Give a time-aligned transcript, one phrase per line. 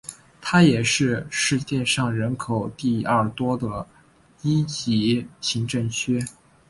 [0.41, 3.87] 它也是世界上人口第二多的
[4.41, 6.19] 一级行政区。